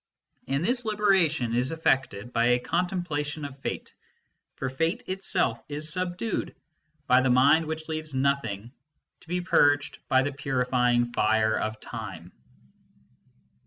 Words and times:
And 0.47 0.65
this 0.65 0.83
liberation 0.83 1.53
is 1.53 1.71
effected 1.71 2.33
by 2.33 2.45
a 2.45 2.59
con 2.59 2.87
templation 2.87 3.47
of 3.47 3.59
Fate; 3.61 3.93
for 4.55 4.67
Fate 4.67 5.03
itself 5.05 5.61
is 5.69 5.93
subdued 5.93 6.55
by 7.05 7.21
the 7.21 7.29
5 7.29 7.35
6 7.35 7.35
MYSTICISM 7.35 7.35
AND 7.35 7.35
LOGIC 7.35 7.51
mind 7.51 7.65
which 7.67 7.87
leaves 7.87 8.13
nothing 8.15 8.71
to 9.19 9.27
be 9.27 9.41
purged 9.41 9.99
by 10.07 10.23
the 10.23 10.31
purifying 10.33 11.13
fire 11.13 11.55
of 11.55 11.79
Time. 11.79 12.31